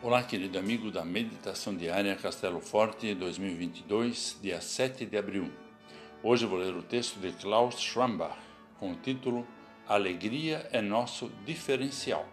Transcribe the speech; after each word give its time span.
Olá, 0.00 0.22
querido 0.22 0.56
amigo 0.56 0.92
da 0.92 1.04
Meditação 1.04 1.74
Diária 1.74 2.14
Castelo 2.14 2.60
Forte 2.60 3.12
2022, 3.16 4.38
dia 4.40 4.60
7 4.60 5.04
de 5.04 5.18
abril. 5.18 5.50
Hoje 6.22 6.46
vou 6.46 6.56
ler 6.56 6.72
o 6.72 6.84
texto 6.84 7.18
de 7.18 7.32
Klaus 7.32 7.80
Schwambach 7.80 8.38
com 8.78 8.92
o 8.92 8.94
título 8.94 9.44
Alegria 9.88 10.68
é 10.70 10.80
nosso 10.80 11.28
diferencial. 11.44 12.24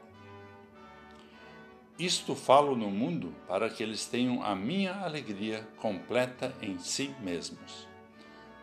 Isto 1.98 2.36
falo 2.36 2.76
no 2.76 2.92
mundo 2.92 3.34
para 3.48 3.68
que 3.68 3.82
eles 3.82 4.06
tenham 4.06 4.44
a 4.44 4.56
minha 4.56 4.94
alegria 4.98 5.68
completa 5.78 6.54
em 6.62 6.78
si 6.78 7.16
mesmos. 7.20 7.88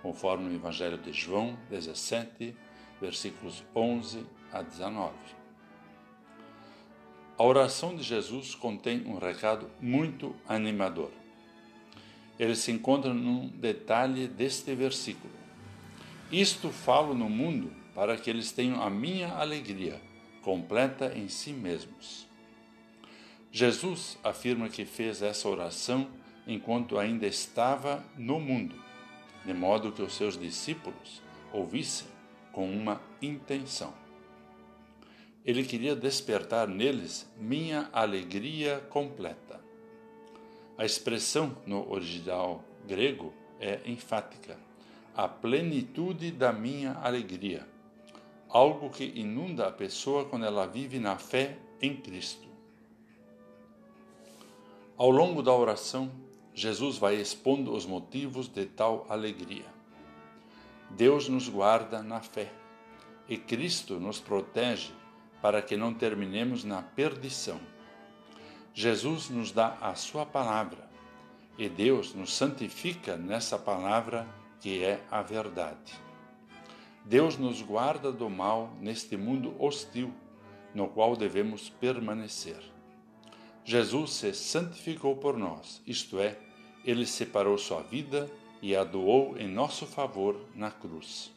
Conforme 0.00 0.48
o 0.48 0.54
Evangelho 0.54 0.96
de 0.96 1.12
João 1.12 1.58
17, 1.70 2.54
versículos 3.00 3.64
11 3.74 4.24
a 4.52 4.62
19. 4.62 5.41
A 7.42 7.44
oração 7.44 7.96
de 7.96 8.04
Jesus 8.04 8.54
contém 8.54 9.02
um 9.04 9.18
recado 9.18 9.68
muito 9.80 10.32
animador. 10.48 11.10
Ele 12.38 12.54
se 12.54 12.70
encontra 12.70 13.12
num 13.12 13.48
detalhe 13.48 14.28
deste 14.28 14.72
versículo. 14.76 15.34
Isto 16.30 16.70
falo 16.70 17.14
no 17.14 17.28
mundo 17.28 17.72
para 17.96 18.16
que 18.16 18.30
eles 18.30 18.52
tenham 18.52 18.80
a 18.80 18.88
minha 18.88 19.34
alegria 19.34 20.00
completa 20.40 21.18
em 21.18 21.26
si 21.26 21.52
mesmos. 21.52 22.28
Jesus 23.50 24.16
afirma 24.22 24.68
que 24.68 24.84
fez 24.84 25.20
essa 25.20 25.48
oração 25.48 26.06
enquanto 26.46 26.96
ainda 26.96 27.26
estava 27.26 28.04
no 28.16 28.38
mundo, 28.38 28.76
de 29.44 29.52
modo 29.52 29.90
que 29.90 30.00
os 30.00 30.14
seus 30.14 30.38
discípulos 30.38 31.20
ouvissem 31.52 32.06
com 32.52 32.70
uma 32.70 33.00
intenção. 33.20 34.01
Ele 35.44 35.64
queria 35.64 35.96
despertar 35.96 36.68
neles 36.68 37.28
minha 37.36 37.90
alegria 37.92 38.78
completa. 38.90 39.60
A 40.78 40.84
expressão 40.84 41.56
no 41.66 41.90
original 41.90 42.64
grego 42.86 43.32
é 43.58 43.80
enfática. 43.84 44.56
A 45.14 45.26
plenitude 45.26 46.30
da 46.30 46.52
minha 46.52 46.94
alegria. 47.02 47.66
Algo 48.48 48.88
que 48.88 49.04
inunda 49.16 49.66
a 49.66 49.72
pessoa 49.72 50.24
quando 50.24 50.44
ela 50.44 50.66
vive 50.66 50.98
na 50.98 51.16
fé 51.16 51.58
em 51.80 51.96
Cristo. 51.96 52.48
Ao 54.96 55.10
longo 55.10 55.42
da 55.42 55.52
oração, 55.52 56.10
Jesus 56.54 56.98
vai 56.98 57.16
expondo 57.16 57.74
os 57.74 57.84
motivos 57.84 58.46
de 58.46 58.66
tal 58.66 59.06
alegria. 59.08 59.66
Deus 60.90 61.28
nos 61.28 61.48
guarda 61.48 62.02
na 62.02 62.20
fé 62.20 62.52
e 63.28 63.36
Cristo 63.36 63.98
nos 63.98 64.20
protege 64.20 64.92
para 65.42 65.60
que 65.60 65.76
não 65.76 65.92
terminemos 65.92 66.62
na 66.62 66.80
perdição. 66.80 67.60
Jesus 68.72 69.28
nos 69.28 69.52
dá 69.52 69.76
a 69.80 69.94
Sua 69.94 70.24
palavra 70.24 70.88
e 71.58 71.68
Deus 71.68 72.14
nos 72.14 72.32
santifica 72.32 73.16
nessa 73.16 73.58
palavra 73.58 74.26
que 74.60 74.82
é 74.82 75.02
a 75.10 75.20
verdade. 75.20 75.92
Deus 77.04 77.36
nos 77.36 77.60
guarda 77.60 78.12
do 78.12 78.30
mal 78.30 78.72
neste 78.80 79.16
mundo 79.16 79.54
hostil 79.58 80.12
no 80.72 80.88
qual 80.88 81.16
devemos 81.16 81.68
permanecer. 81.68 82.60
Jesus 83.64 84.12
se 84.12 84.32
santificou 84.32 85.16
por 85.16 85.36
nós, 85.36 85.82
isto 85.86 86.18
é, 86.18 86.38
ele 86.84 87.04
separou 87.04 87.58
sua 87.58 87.82
vida 87.82 88.30
e 88.60 88.74
a 88.74 88.84
doou 88.84 89.36
em 89.36 89.48
nosso 89.48 89.86
favor 89.86 90.36
na 90.54 90.70
cruz. 90.70 91.32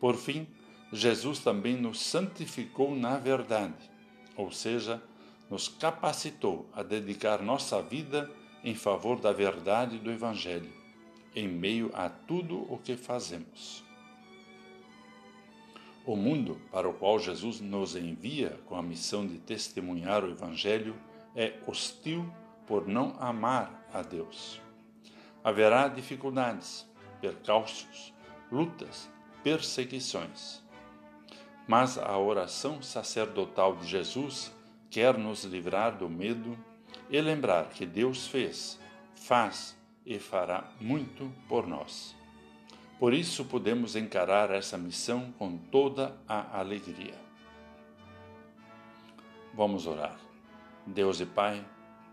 Por 0.00 0.16
fim, 0.16 0.46
Jesus 0.92 1.40
também 1.40 1.76
nos 1.76 2.00
santificou 2.00 2.94
na 2.96 3.18
verdade, 3.18 3.90
ou 4.34 4.50
seja, 4.50 5.02
nos 5.50 5.68
capacitou 5.68 6.68
a 6.72 6.82
dedicar 6.82 7.42
nossa 7.42 7.82
vida 7.82 8.30
em 8.64 8.74
favor 8.74 9.20
da 9.20 9.30
verdade 9.32 9.98
do 9.98 10.10
Evangelho, 10.10 10.72
em 11.34 11.46
meio 11.46 11.90
a 11.94 12.08
tudo 12.08 12.60
o 12.72 12.78
que 12.78 12.96
fazemos. 12.96 13.84
O 16.06 16.16
mundo 16.16 16.58
para 16.72 16.88
o 16.88 16.94
qual 16.94 17.18
Jesus 17.18 17.60
nos 17.60 17.94
envia 17.94 18.58
com 18.64 18.74
a 18.74 18.82
missão 18.82 19.26
de 19.26 19.38
testemunhar 19.38 20.24
o 20.24 20.30
Evangelho 20.30 20.96
é 21.36 21.58
hostil 21.66 22.26
por 22.66 22.88
não 22.88 23.14
amar 23.20 23.86
a 23.92 24.00
Deus. 24.00 24.58
Haverá 25.44 25.86
dificuldades, 25.86 26.86
percalços, 27.20 28.14
lutas, 28.50 29.10
perseguições 29.42 30.66
mas 31.68 31.98
a 31.98 32.16
oração 32.16 32.82
sacerdotal 32.82 33.76
de 33.76 33.86
Jesus 33.86 34.50
quer 34.90 35.18
nos 35.18 35.44
livrar 35.44 35.98
do 35.98 36.08
medo 36.08 36.58
e 37.10 37.20
lembrar 37.20 37.68
que 37.68 37.84
Deus 37.84 38.26
fez, 38.26 38.80
faz 39.14 39.76
e 40.04 40.18
fará 40.18 40.72
muito 40.80 41.30
por 41.46 41.66
nós. 41.66 42.16
Por 42.98 43.12
isso 43.12 43.44
podemos 43.44 43.94
encarar 43.94 44.50
essa 44.50 44.78
missão 44.78 45.30
com 45.38 45.58
toda 45.58 46.16
a 46.26 46.58
alegria. 46.58 47.14
Vamos 49.54 49.86
orar. 49.86 50.18
Deus 50.86 51.20
e 51.20 51.26
Pai, 51.26 51.64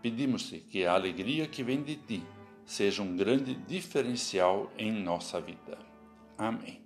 pedimos-te 0.02 0.58
que 0.58 0.84
a 0.84 0.92
alegria 0.92 1.48
que 1.48 1.62
vem 1.62 1.82
de 1.82 1.96
ti 1.96 2.22
seja 2.66 3.02
um 3.02 3.16
grande 3.16 3.54
diferencial 3.54 4.70
em 4.76 4.92
nossa 4.92 5.40
vida. 5.40 5.78
Amém. 6.36 6.85